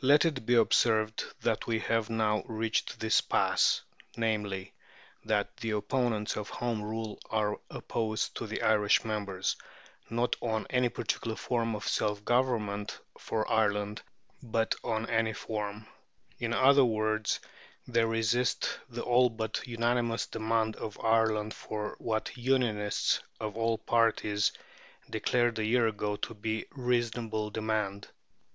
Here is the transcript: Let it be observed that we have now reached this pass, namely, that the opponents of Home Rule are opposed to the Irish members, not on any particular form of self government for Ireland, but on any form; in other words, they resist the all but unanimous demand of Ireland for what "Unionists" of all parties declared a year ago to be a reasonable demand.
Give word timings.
Let 0.00 0.24
it 0.24 0.46
be 0.46 0.54
observed 0.54 1.22
that 1.42 1.66
we 1.66 1.80
have 1.80 2.08
now 2.08 2.42
reached 2.44 2.98
this 2.98 3.20
pass, 3.20 3.82
namely, 4.16 4.72
that 5.24 5.54
the 5.58 5.72
opponents 5.72 6.34
of 6.38 6.48
Home 6.48 6.80
Rule 6.82 7.20
are 7.28 7.60
opposed 7.68 8.34
to 8.36 8.46
the 8.46 8.62
Irish 8.62 9.04
members, 9.04 9.54
not 10.08 10.34
on 10.40 10.66
any 10.70 10.88
particular 10.88 11.36
form 11.36 11.76
of 11.76 11.86
self 11.86 12.24
government 12.24 12.98
for 13.18 13.52
Ireland, 13.52 14.00
but 14.42 14.74
on 14.82 15.10
any 15.10 15.34
form; 15.34 15.86
in 16.38 16.54
other 16.54 16.86
words, 16.86 17.38
they 17.86 18.02
resist 18.06 18.78
the 18.88 19.02
all 19.02 19.28
but 19.28 19.60
unanimous 19.66 20.24
demand 20.26 20.76
of 20.76 20.98
Ireland 21.04 21.52
for 21.52 21.96
what 21.98 22.34
"Unionists" 22.34 23.20
of 23.38 23.58
all 23.58 23.76
parties 23.76 24.52
declared 25.10 25.58
a 25.58 25.64
year 25.66 25.86
ago 25.86 26.16
to 26.16 26.32
be 26.32 26.62
a 26.62 26.66
reasonable 26.72 27.50
demand. 27.50 28.08